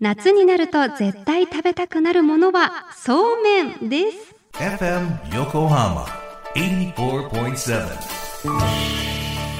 [0.00, 6.04] 夏になると絶対食べたくなるものはそうめんです FM Yokohama
[6.54, 7.84] 84.7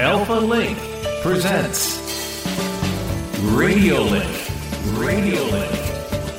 [0.00, 0.76] Alpha Link
[1.24, 1.98] presents
[3.56, 4.24] Radio Link
[4.96, 5.72] Radio Link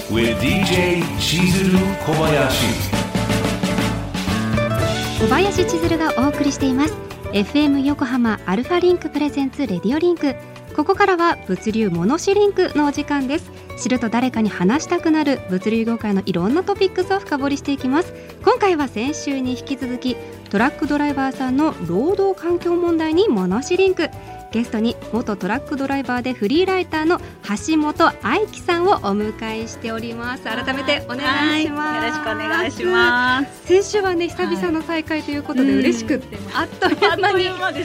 [0.09, 2.89] with DJ Chizuru Kobayashi
[5.19, 10.35] 小林千鶴がお送りしています FM 横浜アルファリンク presents Radio Link
[10.75, 13.51] ここからは物流モノシリンクのお時間です。
[13.77, 18.13] 知ると誰かに話したくなる物流業界のいろんなトピックスを深掘りしていきます。
[18.43, 20.15] 今回は先週に引き続き
[20.49, 24.09] トラックドライバーさんの労働環境問題にモノシリンク。
[24.51, 27.19] ゲストに元トラックドライバーでフリーライターの
[27.67, 30.43] 橋本愛樹さんをお迎えしております。
[30.43, 32.05] 改めてお願いします。
[32.05, 33.67] よろしくお願いします。
[33.67, 37.83] 先週はね久々の再会ということで嬉しくって、あっという間に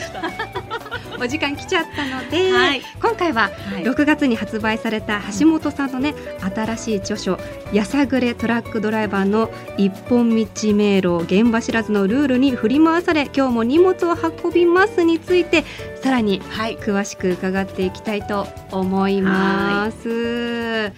[1.19, 3.49] お時間来ちゃったので、はい、今回は
[3.83, 6.13] 6月に発売された橋本さんのね
[6.53, 7.39] 新しい著書
[7.71, 15.63] 「やさぐれトラックドライバーの一本道迷路現場知らずのルールに振り回され今日も荷物を運びます」について
[16.01, 20.91] さらに詳しく伺っていきたいと思います。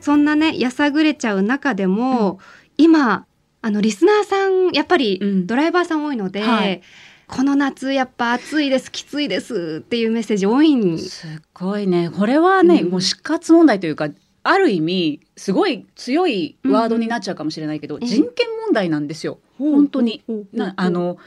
[0.00, 2.38] そんなねやさぐれちゃう中でも、うん、
[2.76, 3.26] 今
[3.60, 6.82] あのリスナーさんやっぱりドライバーさん多いので、うんはい
[7.28, 12.10] この夏やっぱ暑いですきついですっていうメッセージ多いんすごいね。
[12.10, 14.08] これはね、うん、もう死活問題というか
[14.42, 19.68] ある意味すごい強いワードになっちゃうかもしれないけど、うん、人権問題なんですよ、う。
[19.68, 20.22] ん、本当に。
[20.52, 21.18] なあの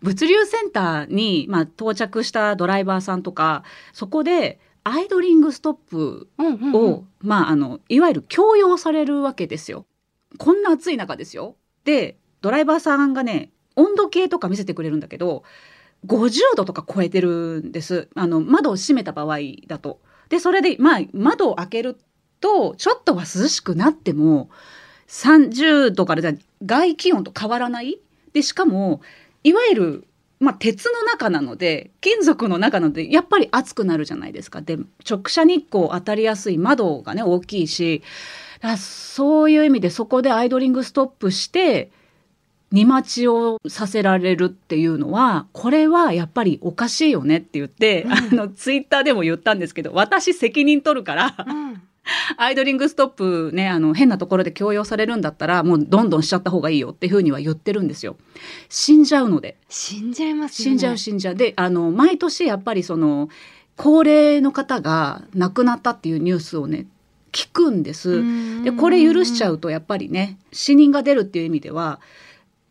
[0.00, 9.84] 物流センターに、まあ、到着したドライバーさんとかそこでアイドリングストップを、まあ、あのいわゆる強要されるわけですよ。
[10.38, 11.56] こんな暑い中ですよ。
[11.84, 15.44] でドライバーさんがね温度計とか見せてくれるんだけど
[16.06, 20.00] 50度とか超えてるんですあの窓を閉めた場合だと。
[20.28, 21.96] でそれでまあ窓を開ける
[22.40, 24.50] とちょっとは涼しくなっても
[25.08, 26.32] 30度から
[26.64, 27.98] 外気温と変わらない
[28.32, 29.00] でしかも
[29.44, 30.04] いわゆる、
[30.40, 34.60] まあ、鉄の中なので金属の中なのでやっぱり暑くなるじゃないですか。
[34.60, 34.78] で
[35.08, 38.02] 直射日光当たりやすい窓がね大きいし
[38.78, 41.90] そういう意味でそこでアイドリングストップして
[42.76, 51.82] 荷待ちをさせられるっていうのはこれはやっぱりおかしいよねって言って、うん、あのツイッターでも言ったんですけど私責任取るから、うん、
[52.36, 58.18] アイドリングストップねあの変なところで強要されるんだったらもうどんどんしちゃった方がいいよっていうふうには言ってるんですよ。
[58.68, 59.56] 死んじゃうので。
[59.70, 61.34] 死んじゃいます、ね、死んじゃう死んじゃう。
[61.34, 63.30] であの毎年やっぱりその
[63.76, 66.86] 高齢の方が亡くなったっていうニュースをね
[67.32, 68.22] 聞くんです。
[68.64, 72.00] でこれ許しちゃうとやっぱりね死人が出るっていう意味では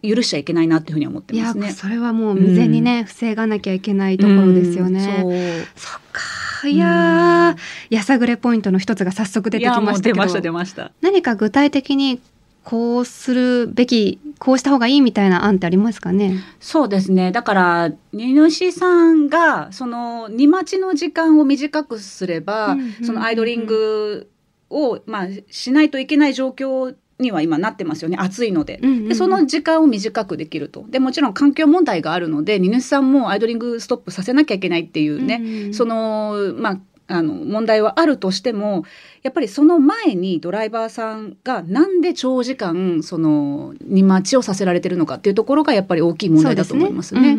[0.07, 1.71] 許しちゃいけないなっていうふうに思ってますね。
[1.71, 5.23] それはもう未然にね、うん、防がなきゃいけないところですよね。
[5.23, 7.55] うん、そそっかいや
[7.89, 10.13] やさぐれポイントの一つが早速出てきましたけど。
[10.13, 10.91] 出ました出ました。
[11.01, 12.19] 何か具体的に
[12.63, 16.39] こうするべきこうした方がいいみたいな案ってありますかね？
[16.59, 24.31] そうですねだから荷主さんがその荷待ちの時間を短くすれば、うんうんうんうん、そのアイドリング
[24.71, 28.17] を、まあ、しないといけない状況には今なってますよね。
[28.19, 28.79] 暑いので。
[28.81, 30.85] うんうん、でその時間を短くできると。
[30.89, 38.83] でもちろん環境問題があるので荷主さんもアイドリングストップさせなきゃいけないっていうね、うんうん、そのまああの問題はあるとしても
[39.21, 47.37] やっぱりその前にドライバーさんがなんで長時間その荷待ちをさせられてるのかっていうところがやっぱり大きい問題だと思いますね。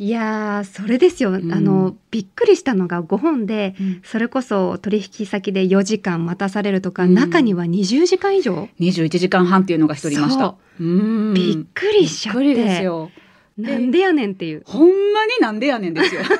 [0.00, 10.54] いやそれですよ、うん、あのびっくりしたのが5本で、うん、それこそ取引先で4時間待たされるとか、うん、中には20時間以上？21時間半っていうのが一人いました。
[10.78, 12.54] びっくりしちゃって。
[12.54, 13.10] ですよ。
[13.56, 14.62] なんでやねんっていう。
[14.66, 16.20] ほんまになんでやねんですよ。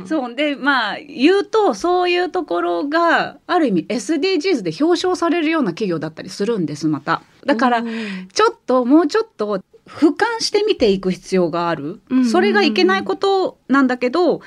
[0.00, 0.34] うん、そう。
[0.34, 7.22] でまあ言うとそういうところがある意味 SDGs で表彰されるような企業だったりするんですまた。
[7.46, 12.00] だからちょっともうちょっと俯瞰して見ていく必要がある、
[12.30, 14.40] それがいけないことなんだけど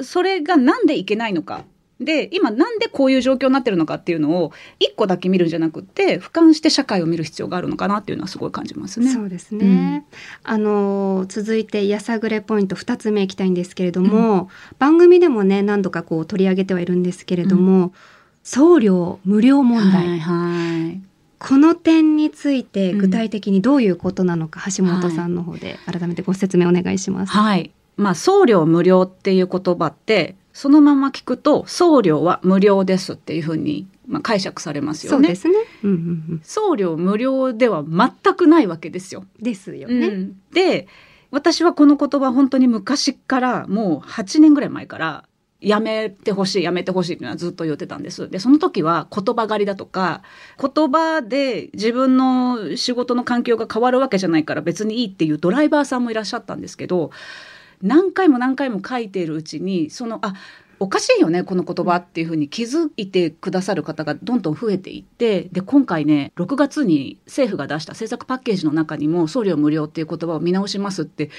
[0.00, 1.64] それがなんでいけないのか。
[2.00, 9.10] で今なんでこういう状況になってるのかっていうのを一個だけ見るんじゃなくて俯瞰して社会を見る必要があるのかなっていうのはすごい感じますね。
[9.10, 10.04] そうですね。
[10.44, 17.92] うん、あの続いてやさぐれポイント2つ目いきたいんですけれども、うん、番組でもね何度かこう取り上げてはいるんですけれども、うん、
[18.42, 20.06] 送料無料問題。
[20.06, 27.32] はいはいこの点について具体的にどういうことなのか、うん、橋本さんの方で改めてご説明お願いします。
[27.32, 27.72] はい。
[27.96, 35.28] まあ、送料無料っていう言葉って、そのまま聞くと、送料は無料ですっていうふうに、まあ、解釈されますよね。
[35.28, 35.54] そうですね。
[35.84, 36.00] うんうんう
[36.34, 39.24] ん、送料無料では全くないわけですよ。
[39.40, 40.06] ですよね。
[40.06, 40.88] うん、で、
[41.30, 45.24] 私はこの言葉本当に昔からもう8年ぐらい前から
[45.66, 50.22] やめてほしいやめてほしいっていうのはずっと言ってたんですでその時は言葉狩りだとか
[50.60, 57.10] 言葉で自分の仕事の環境が変わるわけじゃないから別にいいっていうドライバーさんもいらっしゃったんですけど
[57.82, 60.34] 何回も何回も書いているうちにそのあ
[60.78, 71.30] おかしいよねこの言葉っていうふうに気づいてくださる方がどんどん増えていってで今回ね6月に政府が出した政策パッケージの中にも送料無料っていう言葉を見直しますって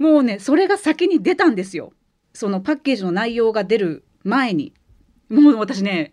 [0.00, 1.92] もうねそれが先に出たんですよ。
[2.38, 4.72] そのパッケージの内容が出る前に
[5.28, 6.12] もう私ね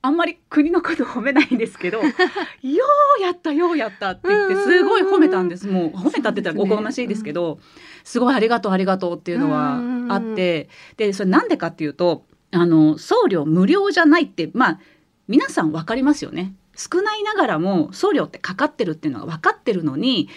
[0.00, 1.98] あんまり国のこと褒めないんですけど
[2.62, 2.84] よ
[3.18, 5.66] うやったようやったって言ってすごい褒めたんです。
[5.66, 7.58] もう褒めたって言ったらおこがましいですけど
[8.04, 10.68] すごいありがとうありがとうっていうのはあって
[10.98, 14.80] でそれなんでかっていうとあの送料無料じゃないってまあ
[15.26, 16.54] 皆さん分かりますよね。
[16.76, 20.28] 少ないながらも送料ってかかってるっていうのが分かってるのに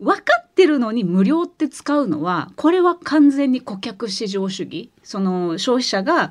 [0.00, 6.30] 分かってるのに無料って使うのはこれは完全に顧客至上主義その消費者が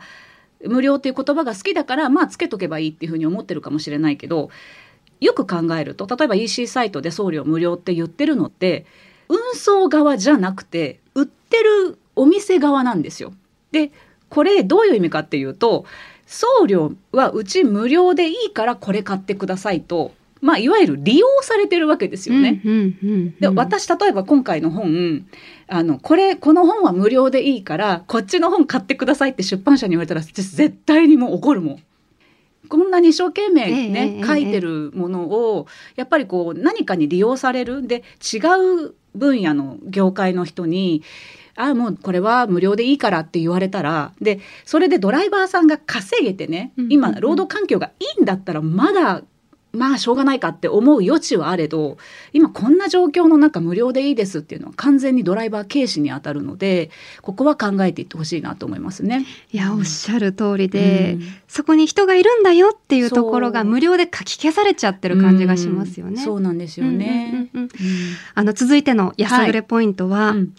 [0.65, 4.49] 無料っていう言葉が好きだからまあつけとけばいいっていうふうに思ってるかもしれないけど
[5.19, 8.85] よく考えると例えば EC サイトで送料無料って言ってるのって
[9.27, 13.33] 運送側じゃなくて売ってるお店側なんですよ。
[13.73, 13.91] で
[14.29, 15.83] これどういう意味かっていうと
[16.25, 22.61] 送料はうち無料でいいからこれ買ってくださいとまあ、いわゆる利用されてるわけですよね。
[23.39, 25.25] で私例えば今回の本
[25.67, 31.83] あのこれこの本は無料でいいからこっちの本買ってくださいって出版社に言われたら絶対にもう怒るもん。
[32.69, 38.37] こんなに一生懸命ね、えー、書いてるものをやっぱりこう何かに利用されるで違
[38.87, 41.03] う分野の業界の人に
[41.55, 49.21] ああもうこれは無料でいいからって言われたらでそれでドライバーさんが稼げてね今労働環境がいいんだったらまだ
[49.73, 51.97] まあしょうがないかって思う余地はあれど
[52.33, 56.89] 今こんな状況の中無料でいいですっていうのは完全にドライバー軽視に当たるので
[57.21, 59.25] ここは考えていってほしいなと思いますね。
[59.51, 66.13] いや、おっしゃる通りで、うん、そこに人がいるんだよっていうところが無料で書き消されちゃってる感じがしますよね。
[66.13, 67.49] うん、そうなんですよね。
[68.35, 70.53] あの続いての安ぐれポイントは、はいうん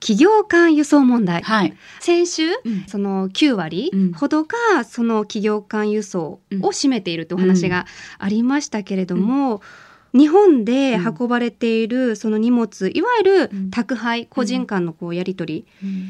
[0.00, 7.86] 企業間輸送問題、はい、先週、うん、その9割ほどがその企業間輸送を占めているというお話が
[8.18, 9.60] ありましたけれども、
[10.12, 16.08] うん、日本で運ばれているその荷物いわゆる宅配、個人間のこうやり取り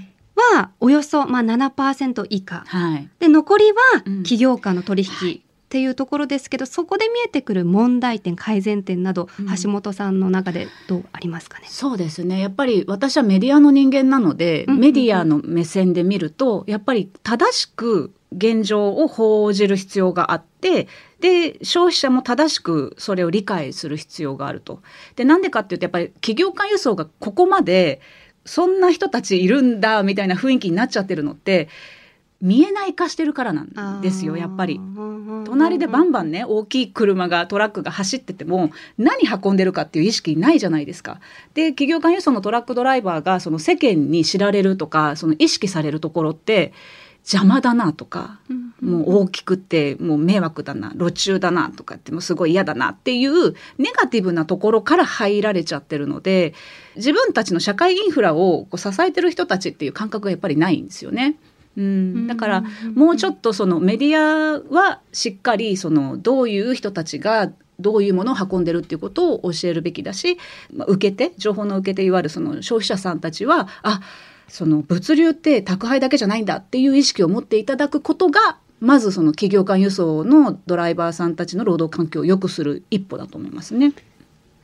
[0.54, 11.66] はおよそまあ7%以下、はい、で残りは企業間の取引っていうところですけどそこで見えてくる問題点改善点など、うん、橋本さんの中でどうありますかね？
[11.68, 12.40] そうですね。
[12.40, 20.88] やっぱり私はメディアの人間なので、うんうんうん、メディアの目線で見るとやっぱり正しく現状を報じる必要があって
[21.20, 24.82] で消費者も正しくそれを理解する必要があると。
[25.14, 28.00] でなんでかっていうとやっぱり企業間輸送がここまで
[28.44, 31.68] そんな人たちいるんだみたいな雰囲気になっちゃってるのって
[32.40, 34.80] 見えない化してるからなんですよやっぱり。
[35.44, 41.20] 隣でバンバンね大きい車がトラックが走ってても何運んでるかっていう意識ないじゃないですか。
[41.54, 46.72] で企業間輸送のトラックドライバーがその世間に知られるとかその意識されるところって
[47.22, 48.40] 邪魔だなとか、
[48.80, 56.54] もう大きくてもう迷惑だな路中だなとかってもすごい嫌だなっていうネガティブなところから入られちゃってるので
[56.96, 61.36] 自分たちの社会インフラをこう支えてる人たちっていう感覚がやっぱりないんですよね。
[61.76, 62.64] うん、だから
[62.94, 70.36] もうちょっとそのメディアはしっかりそのどういう人たちがどういうものを運んでるっていうことを教えるべきだし、
[70.74, 74.00] まあ、受け手情報の受け手いわゆるその消費者さんたちはあ
[74.48, 83.92] その物流って宅配だけじゃないんだっていう意識を持っていただくことがまずその企業間輸送のドライバーさんたちの労働環境を良くする一歩だと思いますね。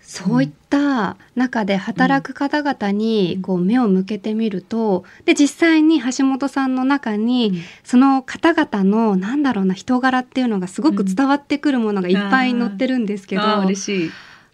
[0.09, 13.43] そういった中で働く方々にこう目を向けてみると、で実際に橋本さんの中にその方々のなんだろうな人柄っていうのがすごく伝わってくるものがいっぱい載ってるんですけど、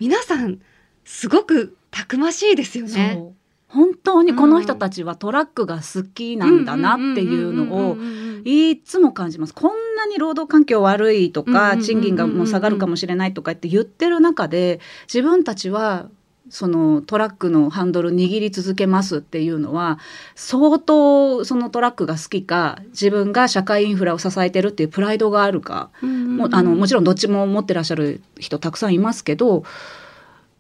[0.01, 0.59] 皆さん
[1.05, 3.35] すごくたくましいですよね。
[3.73, 7.97] 本当にこの人たちはトラックが好きなんだなっていうのを
[8.45, 9.55] いつも感じます。
[9.55, 14.81] こんなに労働環境悪いとか賃金がもう下がるかもしれないとかって言ってる中で
[15.13, 16.09] 自分たちは
[16.51, 19.99] そのトラックのハンドル握り続けますっていうのは
[20.35, 29.65] 相当そのトラックが好きか自分が社会インフラを支えてるっていうプライドがあるか、もあのもちろんどっちも持ってらっしゃる人たくさんいますけど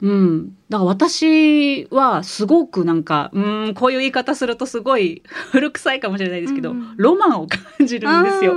[0.02, 0.56] うん。
[0.68, 8.56] だから私はすごくなんか、うん、こういう言い方するとすごい 古臭いかもしれないですけど、うん、ロマンを感じるんですよ。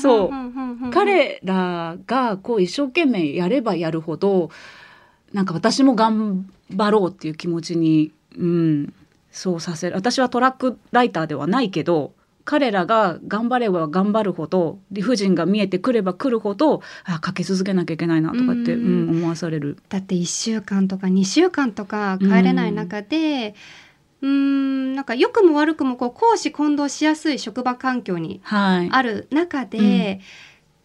[0.00, 0.90] そう。
[0.92, 4.50] 彼らがこう一生懸命やればやるほど、
[5.32, 8.94] なんか私も頑張ろうっていう気持ちに、うん、
[9.32, 9.96] そうさせる。
[9.96, 12.12] 私はトラックライターではないけど、
[12.46, 19.76] 彼らが頑張れば頑張るほど理不尽が見えてくればくるほどあかけ続けなきゃいけないなとかって、うん、思わされる。
[19.88, 23.56] だって1週間とか2週間とか帰れない中で、
[24.22, 30.20] うん、なんか良くも悪くもこう公私混同しやすい職場環境にある中で、はいうん、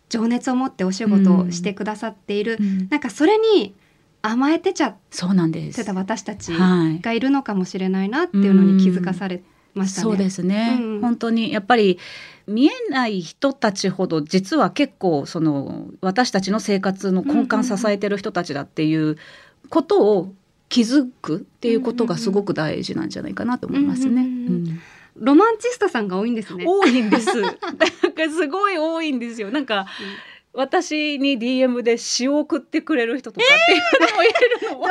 [0.10, 3.76] 情熱を持ってお仕事をしてくださっている、うん、なんかそれに
[4.24, 9.42] 甘えてちゃってた私たちがいるのかもしれないなっていうのに気づかされ
[9.74, 10.04] ましたね。
[10.04, 12.00] そうですね、うん、本当にやっぱり
[12.48, 19.18] 見えない人たちほど実は結構その私たちの生活の根幹支えてる人たちだっていう
[19.70, 20.34] ことを
[20.70, 24.28] 気づくっていうことがすごく大事なんじゃないかなと思いますね。
[25.16, 26.64] ロマンチストさんが多いんですね。
[26.66, 27.30] 多いんです。
[27.42, 29.52] なんかすごい多いんですよ。
[29.52, 29.86] なんか、
[30.54, 34.90] 私に DM で詩を送ってくれる人とかっていうのもいるの、えー、どういうこ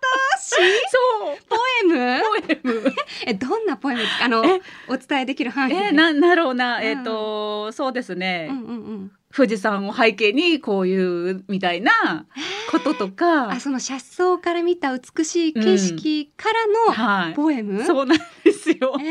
[0.00, 0.06] と？
[0.40, 0.54] 詩？
[0.88, 1.36] そう。
[1.48, 2.22] ポエム？
[2.22, 2.94] ポエム。
[3.26, 4.02] えどんなポエム？
[4.22, 4.42] あの
[4.88, 6.80] お伝えできる範囲えななろうな。
[6.82, 9.12] えっ、ー、とそうですね、うんうんうん。
[9.34, 12.26] 富士山を背景にこういうみたいな
[12.70, 17.78] こととか、あその車窓から見た美しい景色からのポエム、うん。
[17.78, 18.96] はい、そうなんですよ。
[19.00, 19.04] えー、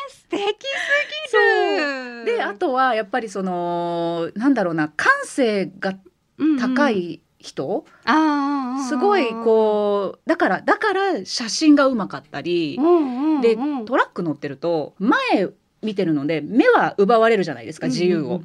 [0.31, 2.25] 敵すぎる。
[2.37, 5.95] であとはやっぱりそのなんだろうな感性が
[6.59, 15.19] 高い人、うんうん、すごいこうだからだから写真がうまかったり、うんうんうん、でトラック乗ってると前
[15.81, 18.41] 見てるので目は奪われるじゃないですか自由を。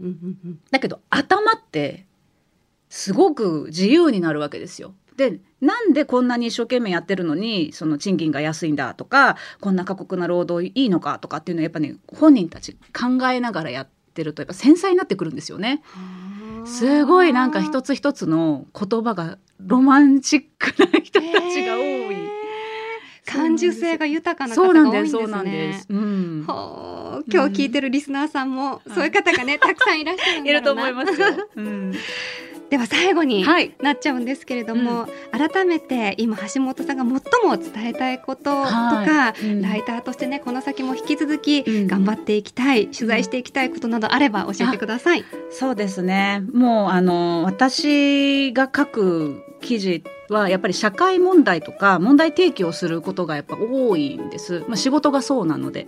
[0.71, 2.07] だけど頭って
[2.89, 4.95] すごく自由になるわけですよ。
[5.17, 15.83] でなんでこんなに一生懸命やってるのにその賃金が安いんだとかこんな過酷な労働いいのかとかっていうのはやっぱね本人たち考えながらやってるとやっぱ繊細になってくるんですよね。
[16.67, 22.17] すごいなんか一つ一つの言葉がロマンチックな人たちが多い。
[23.27, 25.23] 感受性が豊かな方が多いんですね。
[25.23, 25.87] そうなんです。
[25.91, 30.53] うん、今日聞いてるリスナーさんも、そういう方がね、たくさんいらっしゃるんだろうな。
[30.53, 31.95] いると思いますうん
[32.71, 33.45] では最後に
[33.81, 37.07] なっちゃうんですけれども、はいうん、改めて今橋本さんが最
[37.45, 39.47] も伝えたいこととか、はい。
[39.47, 45.25] うん、ライターとしてねこの先も引き続き頑張っていきたい、うん、取材していきたいことなどあれば教えてください。
[45.51, 46.43] そうですね。
[46.53, 55.87] もうあの私が書く記事はやっぱり社会問題とか問題提起をすることがやっぱ多いんです、まあ、仕事がそうなので。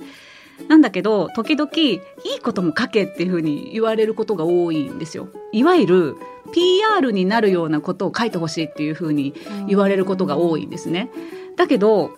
[0.66, 2.00] なんだけど時々い
[2.37, 5.28] いことも書けっていうふうに言われることが多いんですよ。
[5.52, 6.16] いわゆる
[6.52, 9.35] PR になるようなことを書いてほしいっていうふうに
[9.67, 11.11] 言われることが多いんですね。
[11.57, 12.12] だけど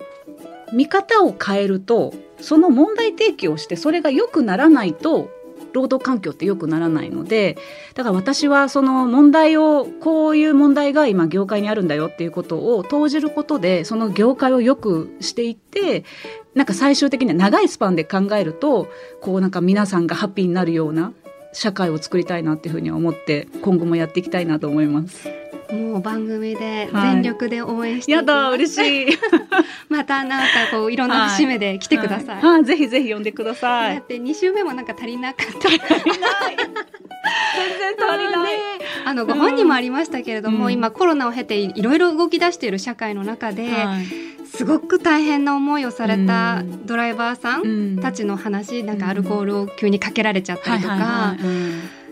[0.73, 5.31] 見方を変えるとその問題提起をしてそれが良くならないと
[5.73, 7.57] 労働環境って良くならないので
[7.95, 16.05] だから私はその問題をこういう問題が今業界にあるんだよっていうことを投じることでその業界を良くしていって
[16.55, 18.89] なんか最終的には長いスパンで考えると
[19.21, 21.13] こうなんか皆さんがハッピーになるような
[21.53, 25.29] 社会を作りたいなっていうふうに思って今後もやっていきたいなと思います。
[25.73, 29.19] もう番組で全力で応援してやだ嬉しい。
[29.89, 33.97] またなんかこういろんな節目で来てください、はい、ぜひぜひ呼んでください。
[33.97, 35.69] だって2週目もなんか足りなかった。
[35.69, 35.89] 全然
[38.09, 38.59] 足りない、ね、
[39.05, 51.37] あのご本人もありましたけれども、うん、今コロナを経ていろいろ動き出している社会の中で、はいすごく大変な思いをされたドライバーさんたちの話、なんかアルコールを急にかけられちゃったりとか。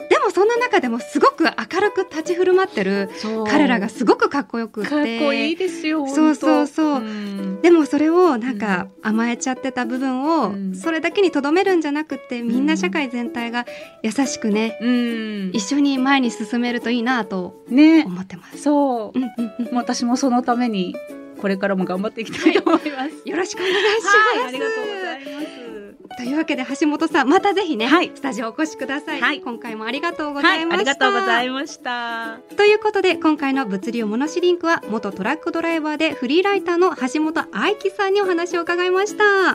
[0.09, 3.11] でもそんな中でもすごく明るく立ち振る舞ってる
[3.47, 4.88] 彼らがすごくかっこよくて。
[4.88, 13.66] かっこいいですよそうそうそう、うん、でもそれをなんか甘えちゃってた部分をそれだけにとどめるんじゃなくてみんな社会全体が
[14.02, 20.97] 優しくね、うん、一緒に前に進めるといいなと思ってます、ね、そう、私もそのために
[21.40, 23.28] これからも頑張っていきたいと思います。
[23.28, 24.16] よろしくお願いします。
[24.16, 25.78] はい、ありがとうございます。
[26.16, 39.54] というわけで橋本さんまたぜひね、はい、スタジオお越しください、はい、今回もありがとうございました、ありがとうございましたということで今回の物流モノシリンクは元トラックドライバーでフリーライターの橋本愛樹さんにお話を伺いました